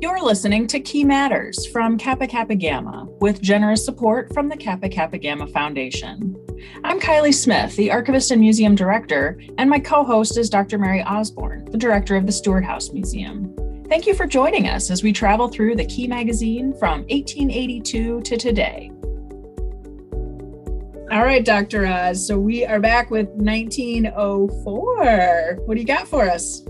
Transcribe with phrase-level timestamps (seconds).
[0.00, 4.88] You're listening to Key Matters from Kappa Kappa Gamma with generous support from the Kappa
[4.88, 6.34] Kappa Gamma Foundation.
[6.84, 10.78] I'm Kylie Smith, the Archivist and Museum Director, and my co host is Dr.
[10.78, 13.54] Mary Osborne, the Director of the Stewart House Museum.
[13.90, 18.36] Thank you for joining us as we travel through the Key magazine from 1882 to
[18.38, 18.90] today.
[21.12, 21.84] All right, Dr.
[21.84, 22.26] Oz.
[22.26, 25.58] So we are back with 1904.
[25.66, 26.62] What do you got for us?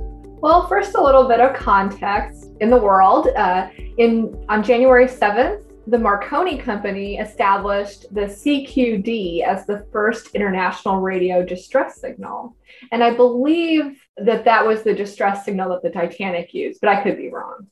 [0.42, 3.28] Well, first, a little bit of context in the world.
[3.36, 3.68] Uh,
[3.98, 11.44] in on January 7th, the Marconi Company established the CQD as the first international radio
[11.44, 12.56] distress signal.
[12.90, 17.02] And I believe that that was the distress signal that the Titanic used, but I
[17.02, 17.66] could be wrong.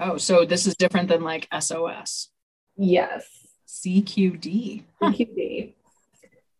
[0.00, 2.30] Oh, so this is different than like SOS.
[2.76, 3.24] Yes.
[3.68, 4.82] CQD.
[5.00, 5.12] Huh.
[5.12, 5.74] CQD.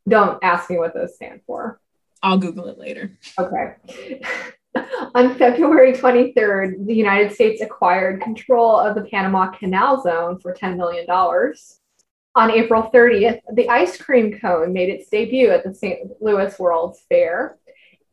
[0.08, 1.80] Don't ask me what those stand for.
[2.22, 3.10] I'll Google it later.
[3.36, 4.20] Okay.
[5.14, 10.76] On February 23rd, the United States acquired control of the Panama Canal Zone for $10
[10.76, 11.06] million.
[12.36, 16.10] On April 30th, the ice cream cone made its debut at the St.
[16.20, 17.58] Louis World's Fair.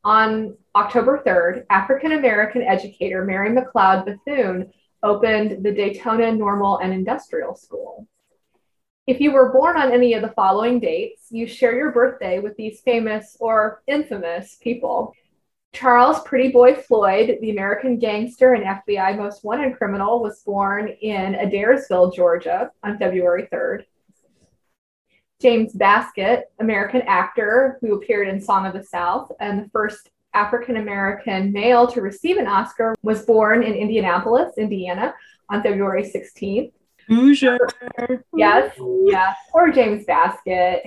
[0.03, 4.72] On October 3rd, African American educator Mary McLeod Bethune
[5.03, 8.07] opened the Daytona Normal and Industrial School.
[9.07, 12.55] If you were born on any of the following dates, you share your birthday with
[12.55, 15.13] these famous or infamous people.
[15.73, 21.33] Charles Pretty Boy Floyd, the American gangster and FBI most wanted criminal, was born in
[21.33, 23.86] Adairsville, Georgia on February 3rd.
[25.41, 30.78] James Baskett, American actor who appeared in Song of the South and the first African
[30.78, 35.16] American male to receive an Oscar, was born in Indianapolis, Indiana
[35.50, 36.72] on February 16th.
[37.08, 37.58] Hoosier.
[38.35, 39.33] Yes, yeah.
[39.52, 40.83] Poor James Baskett.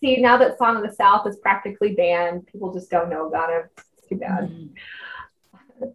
[0.00, 3.50] See, now that Song of the South is practically banned, people just don't know about
[3.50, 3.68] him
[4.08, 4.50] too bad.
[4.50, 4.70] Mm.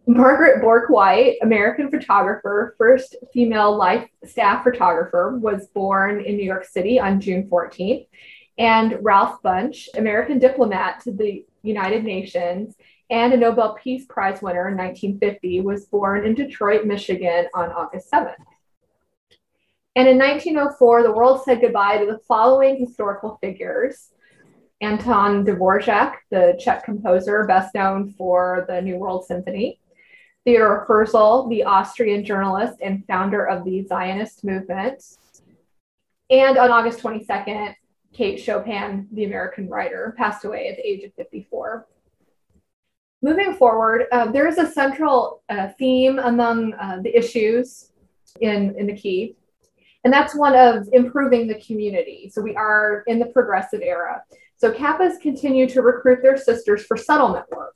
[0.06, 6.64] Margaret Bourke White, American photographer, first female life staff photographer, was born in New York
[6.64, 8.06] City on June 14th.
[8.56, 12.76] And Ralph Bunche, American diplomat to the United Nations
[13.10, 18.10] and a Nobel Peace Prize winner in 1950, was born in Detroit, Michigan on August
[18.10, 18.36] 7th.
[19.96, 24.10] And in 1904, the world said goodbye to the following historical figures
[24.84, 29.80] Anton Dvorak, the Czech composer, best known for the New World Symphony.
[30.44, 35.02] Theodor Herzl, the Austrian journalist and founder of the Zionist movement.
[36.28, 37.74] And on August 22nd,
[38.12, 41.86] Kate Chopin, the American writer, passed away at the age of 54.
[43.22, 47.90] Moving forward, uh, there is a central uh, theme among uh, the issues
[48.42, 49.36] in, in the key,
[50.04, 52.30] and that's one of improving the community.
[52.30, 54.22] So we are in the progressive era.
[54.64, 57.74] So Kappas continue to recruit their sisters for settlement work.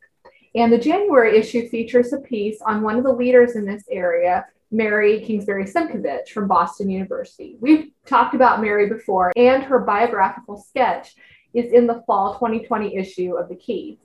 [0.55, 4.47] And the January issue features a piece on one of the leaders in this area,
[4.71, 7.59] Mary Kingsbury Simkhovitch from Boston University.
[7.61, 11.15] We've talked about Mary before, and her biographical sketch
[11.53, 13.99] is in the fall 2020 issue of The Key.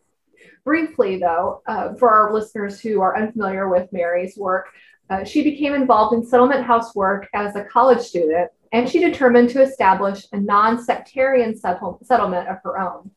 [0.66, 4.68] Briefly, though, uh, for our listeners who are unfamiliar with Mary's work,
[5.10, 9.50] uh, she became involved in settlement house work as a college student and she determined
[9.52, 13.12] to establish a non sectarian settle- settlement of her own.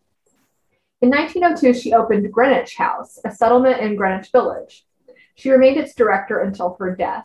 [1.01, 4.87] In 1902, she opened Greenwich House, a settlement in Greenwich Village.
[5.35, 7.25] She remained its director until her death.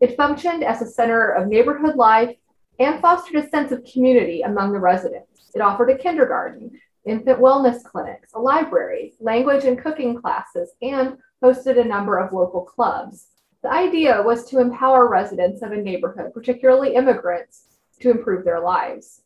[0.00, 2.36] It functioned as a center of neighborhood life
[2.78, 5.50] and fostered a sense of community among the residents.
[5.54, 11.80] It offered a kindergarten, infant wellness clinics, a library, language and cooking classes, and hosted
[11.80, 13.26] a number of local clubs.
[13.64, 19.22] The idea was to empower residents of a neighborhood, particularly immigrants, to improve their lives.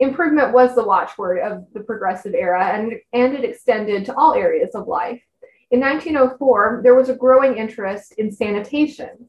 [0.00, 4.74] Improvement was the watchword of the progressive era, and, and it extended to all areas
[4.74, 5.22] of life.
[5.70, 9.28] In 1904, there was a growing interest in sanitation.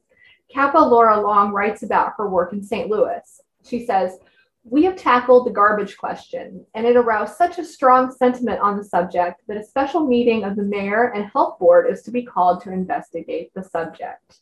[0.51, 2.89] Kappa Laura Long writes about her work in St.
[2.89, 3.39] Louis.
[3.63, 4.17] She says,
[4.63, 8.83] we have tackled the garbage question, and it aroused such a strong sentiment on the
[8.83, 12.63] subject that a special meeting of the mayor and health board is to be called
[12.63, 14.39] to investigate the subject.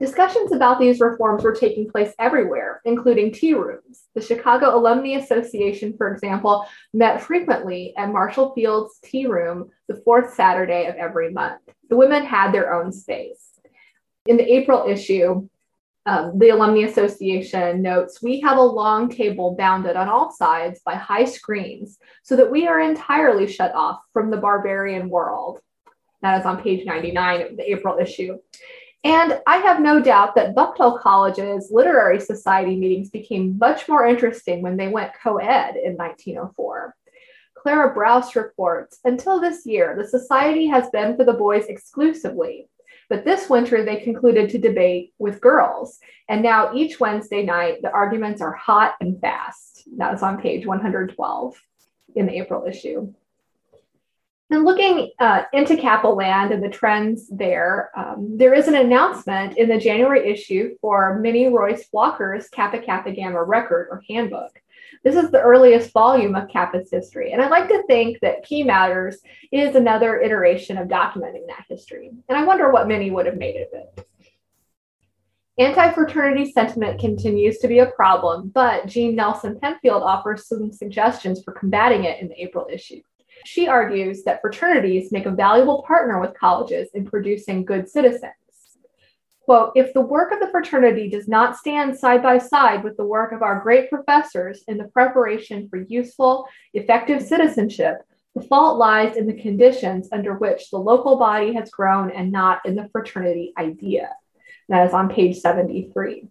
[0.00, 4.04] Discussions about these reforms were taking place everywhere, including tea rooms.
[4.14, 10.34] The Chicago Alumni Association, for example, met frequently at Marshall Field's tea room the fourth
[10.34, 11.60] Saturday of every month.
[11.90, 13.50] The women had their own space.
[14.26, 15.48] In the April issue,
[16.06, 20.94] um, the Alumni Association notes we have a long table bounded on all sides by
[20.94, 25.60] high screens so that we are entirely shut off from the barbarian world.
[26.20, 28.38] That is on page 99 of the April issue.
[29.02, 34.62] And I have no doubt that Bucknell College's literary society meetings became much more interesting
[34.62, 36.96] when they went co ed in 1904.
[37.54, 42.68] Clara Brous reports Until this year, the society has been for the boys exclusively.
[43.08, 45.98] But this winter, they concluded to debate with girls.
[46.28, 49.82] And now each Wednesday night, the arguments are hot and fast.
[49.96, 51.60] That is on page 112
[52.14, 53.12] in the April issue.
[54.50, 59.56] And looking uh, into Kappa Land and the trends there, um, there is an announcement
[59.56, 64.60] in the January issue for Minnie Royce Walker's Kappa Kappa Gamma record or handbook.
[65.04, 67.32] This is the earliest volume of Kappa's history.
[67.32, 69.18] And I'd like to think that Key Matters
[69.52, 72.10] is another iteration of documenting that history.
[72.28, 74.08] And I wonder what Minnie would have made of it.
[75.58, 81.44] Anti fraternity sentiment continues to be a problem, but Jean Nelson Penfield offers some suggestions
[81.44, 83.02] for combating it in the April issue.
[83.44, 88.32] She argues that fraternities make a valuable partner with colleges in producing good citizens.
[89.44, 93.04] Quote, if the work of the fraternity does not stand side by side with the
[93.04, 97.98] work of our great professors in the preparation for useful, effective citizenship,
[98.34, 102.64] the fault lies in the conditions under which the local body has grown and not
[102.64, 104.10] in the fraternity idea.
[104.70, 106.26] That is on page 73.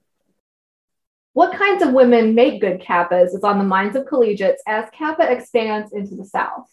[1.33, 5.31] What kinds of women make good Kappas is on the minds of collegiates as Kappa
[5.31, 6.67] expands into the South.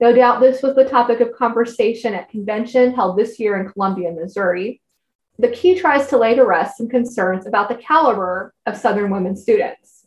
[0.00, 4.12] No doubt this was the topic of conversation at convention held this year in Columbia,
[4.12, 4.82] Missouri.
[5.40, 9.36] The key tries to lay to rest some concerns about the caliber of Southern women
[9.36, 10.06] students.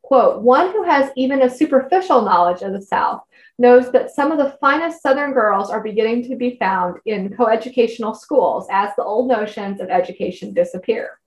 [0.00, 3.22] Quote, one who has even a superficial knowledge of the South
[3.58, 8.16] knows that some of the finest Southern girls are beginning to be found in coeducational
[8.16, 11.18] schools as the old notions of education disappear.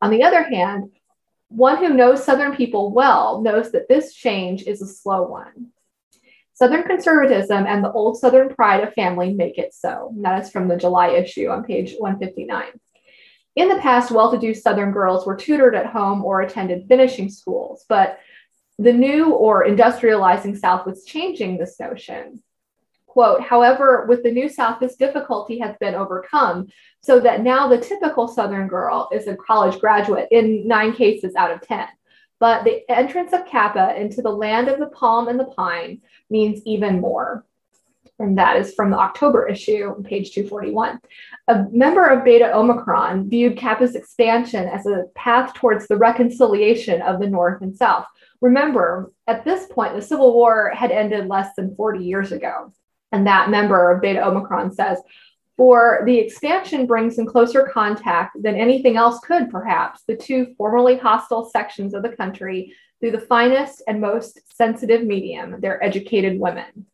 [0.00, 0.90] On the other hand,
[1.48, 5.72] one who knows Southern people well knows that this change is a slow one.
[6.58, 10.10] Southern conservatism and the old Southern pride of family make it so.
[10.12, 12.64] And that is from the July issue on page 159.
[13.54, 17.30] In the past, well to do Southern girls were tutored at home or attended finishing
[17.30, 18.18] schools, but
[18.76, 22.42] the new or industrializing South was changing this notion.
[23.06, 26.66] Quote, however, with the new South, this difficulty has been overcome
[27.02, 31.52] so that now the typical Southern girl is a college graduate in nine cases out
[31.52, 31.86] of 10.
[32.40, 36.00] But the entrance of Kappa into the land of the palm and the pine
[36.30, 37.44] means even more.
[38.20, 41.00] And that is from the October issue, page 241.
[41.48, 47.20] A member of Beta Omicron viewed Kappa's expansion as a path towards the reconciliation of
[47.20, 48.06] the North and South.
[48.40, 52.72] Remember, at this point, the Civil War had ended less than 40 years ago.
[53.12, 54.98] And that member of Beta Omicron says,
[55.58, 60.96] for the expansion brings in closer contact than anything else could, perhaps, the two formerly
[60.96, 66.86] hostile sections of the country through the finest and most sensitive medium, their educated women.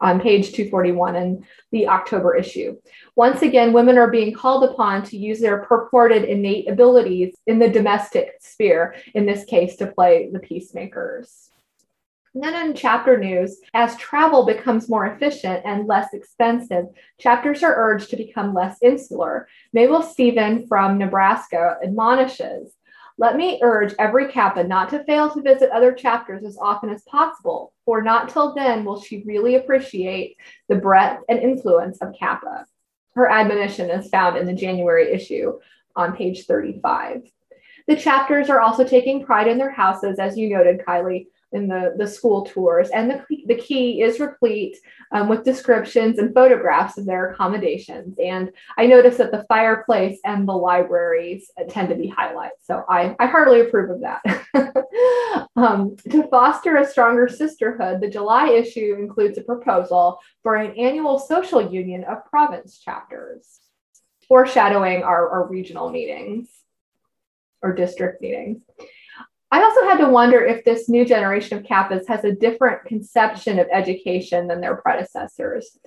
[0.00, 2.76] On page 241 in the October issue.
[3.16, 7.70] Once again, women are being called upon to use their purported innate abilities in the
[7.70, 11.50] domestic sphere, in this case, to play the peacemakers.
[12.34, 16.86] And then in chapter news, as travel becomes more efficient and less expensive,
[17.18, 19.46] chapters are urged to become less insular.
[19.72, 22.74] Mabel Stephen from Nebraska admonishes
[23.16, 27.04] let me urge every Kappa not to fail to visit other chapters as often as
[27.04, 30.36] possible, for not till then will she really appreciate
[30.68, 32.66] the breadth and influence of Kappa.
[33.14, 35.60] Her admonition is found in the January issue
[35.94, 37.22] on page 35.
[37.86, 41.94] The chapters are also taking pride in their houses, as you noted, Kylie, in the,
[41.96, 42.90] the school tours.
[42.90, 44.76] And the, the key is replete
[45.12, 48.16] um, with descriptions and photographs of their accommodations.
[48.22, 52.66] And I noticed that the fireplace and the libraries tend to be highlights.
[52.66, 55.46] So I, I heartily approve of that.
[55.56, 61.18] um, to foster a stronger sisterhood, the July issue includes a proposal for an annual
[61.18, 63.60] social union of province chapters,
[64.26, 66.48] foreshadowing our, our regional meetings
[67.62, 68.58] or district meetings.
[69.54, 73.60] I also had to wonder if this new generation of Kappas has a different conception
[73.60, 75.78] of education than their predecessors.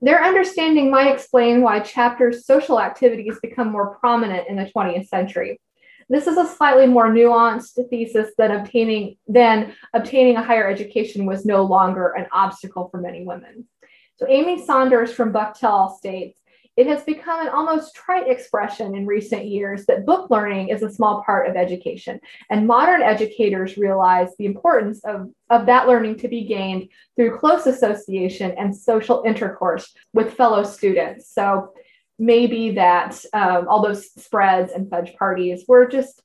[0.00, 5.60] Their understanding might explain why chapters' social activities become more prominent in the 20th century.
[6.08, 11.44] This is a slightly more nuanced thesis than obtaining than obtaining a higher education was
[11.44, 13.68] no longer an obstacle for many women.
[14.16, 16.39] So Amy Saunders from Buchtel states,
[16.76, 20.90] it has become an almost trite expression in recent years that book learning is a
[20.90, 22.20] small part of education.
[22.48, 27.66] And modern educators realize the importance of, of that learning to be gained through close
[27.66, 31.32] association and social intercourse with fellow students.
[31.32, 31.74] So
[32.18, 36.22] maybe that um, all those spreads and fudge parties were just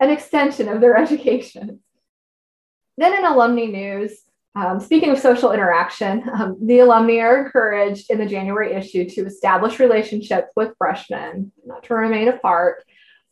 [0.00, 1.80] an extension of their education.
[2.98, 4.18] Then in alumni news,
[4.56, 9.26] um, speaking of social interaction, um, the alumni are encouraged in the January issue to
[9.26, 12.82] establish relationships with freshmen, not to remain apart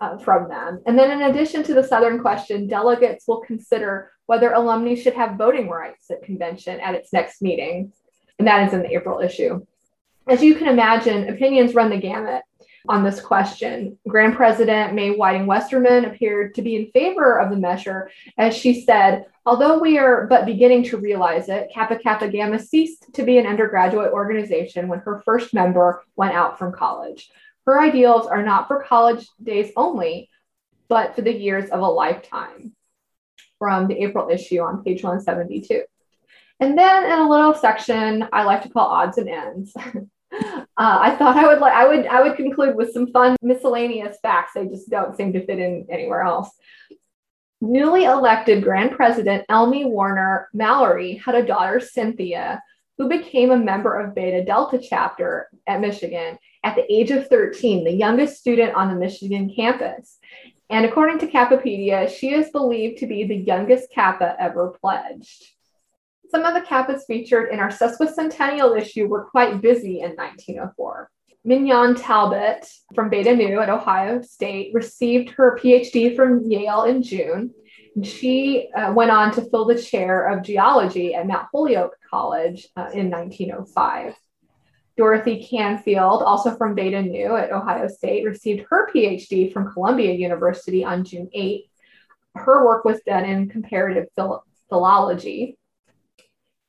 [0.01, 0.83] uh, from them.
[0.85, 5.39] And then, in addition to the Southern question, delegates will consider whether alumni should have
[5.39, 7.93] voting rights at convention at its next meeting.
[8.39, 9.65] And that is in the April issue.
[10.27, 12.43] As you can imagine, opinions run the gamut
[12.89, 13.99] on this question.
[14.07, 18.83] Grand President May Whiting Westerman appeared to be in favor of the measure, as she
[18.83, 23.39] said, although we are but beginning to realize it, Kappa Kappa Gamma ceased to be
[23.39, 27.31] an undergraduate organization when her first member went out from college.
[27.67, 30.29] Her ideals are not for college days only,
[30.89, 32.75] but for the years of a lifetime.
[33.59, 35.85] From the April issue on page 172.
[36.61, 39.75] And then in a little section I like to call odds and ends.
[40.77, 44.17] Uh, I thought I would like I would I would conclude with some fun miscellaneous
[44.23, 44.53] facts.
[44.55, 46.51] They just don't seem to fit in anywhere else.
[47.61, 52.61] Newly elected Grand President Elmie Warner Mallory had a daughter, Cynthia,
[52.99, 57.85] who became a member of Beta Delta chapter at Michigan at the age of 13,
[57.85, 60.19] the youngest student on the Michigan campus.
[60.71, 65.45] And according to Kappapedia, she is believed to be the youngest Kappa ever pledged.
[66.35, 71.09] Some of the Kappas featured in our sesquicentennial issue were quite busy in 1904.
[71.45, 77.55] Mignon Talbot from Beta Nu at Ohio State received her PhD from Yale in June.
[77.95, 82.67] And she uh, went on to fill the chair of geology at Mount Holyoke College
[82.77, 84.17] uh, in 1905.
[84.97, 90.85] Dorothy Canfield, also from Beta Nu at Ohio State, received her PhD from Columbia University
[90.85, 91.63] on June 8.
[92.35, 95.57] Her work was done in comparative phil- philology.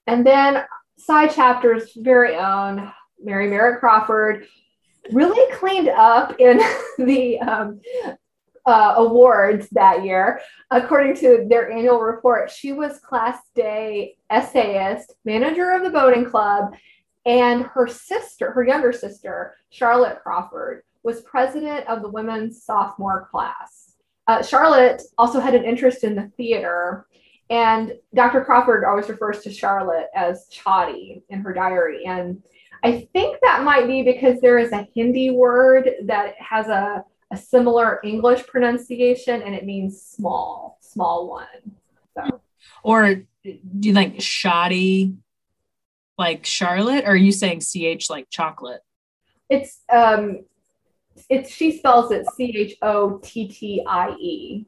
[0.07, 0.63] And then
[0.97, 4.47] Psi chapters, very own Mary Merritt Crawford
[5.11, 6.59] really cleaned up in
[6.97, 7.81] the um,
[8.65, 10.41] uh, awards that year.
[10.71, 16.73] According to their annual report, she was Class Day essayist, manager of the boating club,
[17.25, 23.93] and her sister, her younger sister, Charlotte Crawford, was president of the women's sophomore class.
[24.27, 27.05] Uh, Charlotte also had an interest in the theater
[27.49, 28.43] and Dr.
[28.43, 32.05] Crawford always refers to Charlotte as Chottie in her diary.
[32.05, 32.43] And
[32.83, 37.37] I think that might be because there is a Hindi word that has a, a
[37.37, 41.47] similar English pronunciation and it means small, small one.
[42.15, 42.41] So.
[42.83, 45.15] Or do you like shoddy
[46.17, 47.05] like Charlotte?
[47.05, 48.81] Or are you saying CH like chocolate?
[49.49, 50.45] It's um
[51.29, 54.65] it's she spells it C H O T T I E.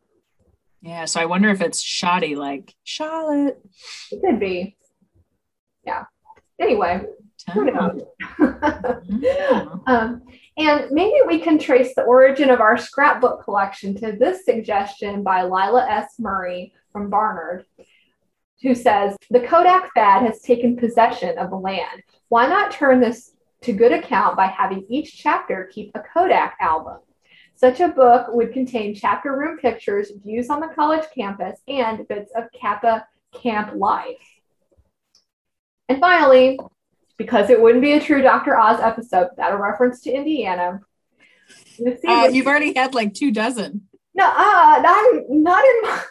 [0.81, 3.59] Yeah, so I wonder if it's shoddy like Charlotte.
[4.11, 4.77] It could be.
[5.85, 6.05] Yeah.
[6.59, 7.03] Anyway,
[9.87, 10.21] um,
[10.57, 15.43] and maybe we can trace the origin of our scrapbook collection to this suggestion by
[15.43, 16.15] Lila S.
[16.19, 17.65] Murray from Barnard,
[18.61, 22.03] who says The Kodak fad has taken possession of the land.
[22.29, 23.31] Why not turn this
[23.61, 26.97] to good account by having each chapter keep a Kodak album?
[27.57, 32.31] Such a book would contain chapter room pictures, views on the college campus, and bits
[32.35, 34.15] of Kappa camp life.
[35.89, 36.59] And finally,
[37.17, 38.55] because it wouldn't be a true Dr.
[38.55, 40.81] Oz episode without a reference to Indiana.
[42.07, 43.87] Uh, you've already had like two dozen.
[44.13, 46.03] No, uh, not, not in my,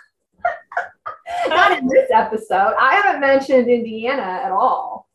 [1.49, 2.75] not in this episode.
[2.77, 5.06] I haven't mentioned Indiana at all.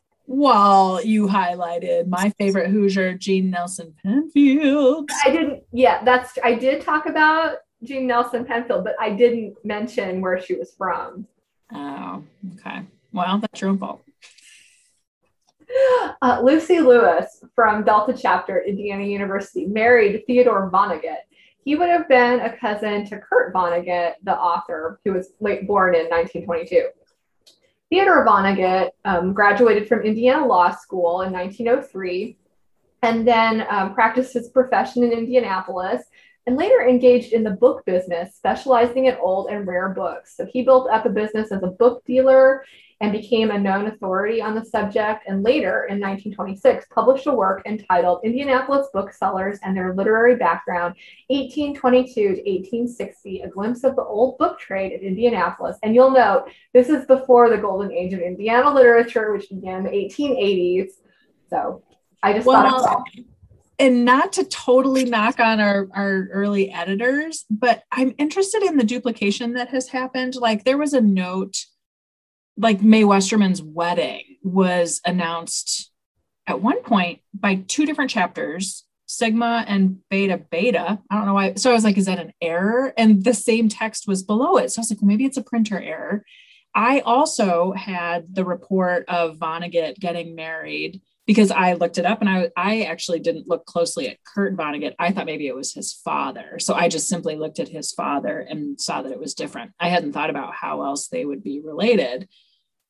[0.41, 5.11] Well, you highlighted my favorite Hoosier, Jean Nelson Penfield.
[5.23, 10.19] I didn't, yeah, that's, I did talk about Jean Nelson Penfield, but I didn't mention
[10.19, 11.27] where she was from.
[11.71, 12.23] Oh,
[12.55, 12.81] okay.
[13.13, 14.01] Well, that's your own fault.
[16.23, 21.21] Uh, Lucy Lewis from Delta Chapter, Indiana University, married Theodore Vonnegut.
[21.63, 25.95] He would have been a cousin to Kurt Vonnegut, the author, who was late born
[25.95, 26.89] in 1922.
[27.91, 32.37] Theodore Vonnegut um, graduated from Indiana Law School in 1903
[33.01, 36.01] and then um, practiced his profession in Indianapolis
[36.47, 40.37] and later engaged in the book business, specializing in old and rare books.
[40.37, 42.63] So he built up a business as a book dealer
[43.01, 47.63] and became a known authority on the subject, and later in 1926 published a work
[47.65, 50.95] entitled Indianapolis Booksellers and Their Literary Background,
[51.27, 55.77] 1822 to 1860, a glimpse of the old book trade in Indianapolis.
[55.81, 59.83] And you'll note this is before the golden age of Indiana literature, which began in
[59.85, 60.91] the 1880s.
[61.49, 61.83] So
[62.21, 63.03] I just well, thought
[63.81, 68.83] and not to totally knock on our, our early editors, but I'm interested in the
[68.83, 70.35] duplication that has happened.
[70.35, 71.65] Like there was a note
[72.61, 75.91] like May Westerman's wedding was announced
[76.47, 80.99] at one point by two different chapters, Sigma and Beta Beta.
[81.09, 81.55] I don't know why.
[81.55, 82.93] So I was like, is that an error?
[82.97, 84.71] And the same text was below it.
[84.71, 86.23] So I was like, well, maybe it's a printer error.
[86.73, 92.29] I also had the report of Vonnegut getting married because I looked it up and
[92.29, 94.95] I, I actually didn't look closely at Kurt Vonnegut.
[94.97, 96.59] I thought maybe it was his father.
[96.59, 99.71] So I just simply looked at his father and saw that it was different.
[99.79, 102.27] I hadn't thought about how else they would be related.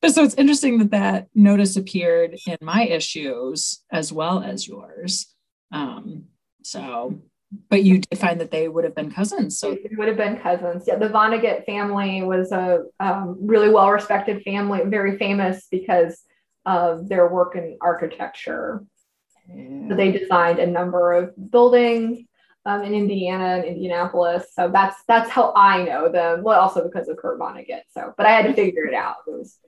[0.02, 5.32] But so it's interesting that that notice appeared in my issues as well as yours.
[5.70, 6.24] Um,
[6.62, 7.20] so,
[7.70, 9.58] but you did find that they would have been cousins.
[9.58, 10.84] So it would have been cousins.
[10.86, 16.22] Yeah, the Vonnegut family was a um, really well respected family, very famous because
[16.66, 18.84] of their work in architecture.
[19.48, 19.88] Yeah.
[19.88, 22.20] So they designed a number of buildings
[22.64, 24.46] um, in Indiana and Indianapolis.
[24.54, 26.42] So that's that's how I know them.
[26.42, 27.82] Well, also because of Kurt Vonnegut.
[27.90, 29.16] So, but I had to figure it out.
[29.26, 29.58] It was,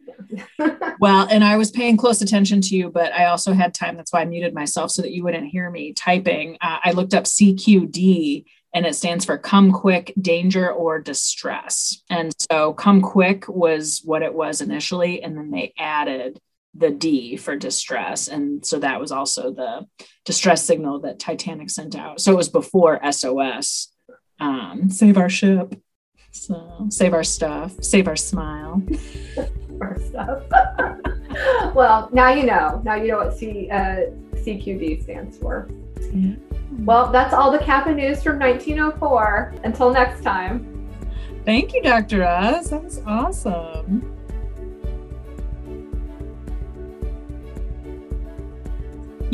[0.58, 0.94] yeah.
[1.00, 3.96] well, and I was paying close attention to you, but I also had time.
[3.96, 6.56] That's why I muted myself so that you wouldn't hear me typing.
[6.60, 8.44] Uh, I looked up CQD.
[8.76, 12.02] And it stands for come quick, danger, or distress.
[12.10, 15.22] And so come quick was what it was initially.
[15.22, 16.40] And then they added
[16.76, 18.28] the D for distress.
[18.28, 19.87] And so that was also the
[20.25, 22.21] distress signal that Titanic sent out.
[22.21, 23.93] So it was before SOS,
[24.40, 25.81] um, save our ship.
[26.33, 28.83] So save our stuff, save our smile.
[29.81, 30.43] our stuff.
[31.75, 32.83] well, now you know.
[32.85, 35.69] Now you know what C, uh, CQD stands for.
[36.12, 36.35] Yeah.
[36.81, 39.54] Well, that's all the Kappa news from 1904.
[39.62, 40.71] Until next time.
[41.45, 42.25] Thank you, Dr.
[42.25, 42.71] Oz.
[42.71, 44.13] That was awesome.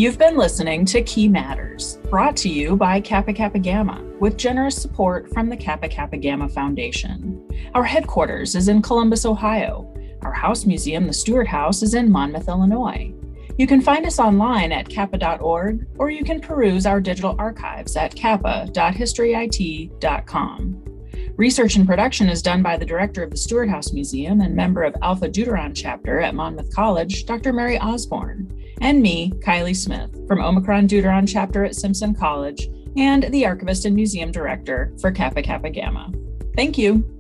[0.01, 4.81] You've been listening to Key Matters, brought to you by Kappa Kappa Gamma, with generous
[4.81, 7.47] support from the Kappa Kappa Gamma Foundation.
[7.75, 9.95] Our headquarters is in Columbus, Ohio.
[10.23, 13.13] Our house museum, the Stewart House, is in Monmouth, Illinois.
[13.59, 18.15] You can find us online at kappa.org, or you can peruse our digital archives at
[18.15, 20.85] kappa.historyit.com.
[21.37, 24.83] Research and production is done by the director of the Stewart House Museum and member
[24.83, 27.53] of Alpha Deuteron chapter at Monmouth College, Dr.
[27.53, 28.51] Mary Osborne
[28.81, 33.95] and me, Kylie Smith, from Omicron Deuteron chapter at Simpson College, and the archivist and
[33.95, 36.13] museum director for Kappa Kappa Gamma.
[36.57, 37.20] Thank you.